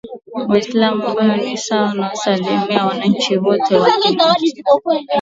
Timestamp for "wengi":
3.83-4.15